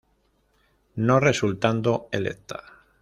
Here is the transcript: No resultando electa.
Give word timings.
No 0.95 1.19
resultando 1.19 2.07
electa. 2.11 2.63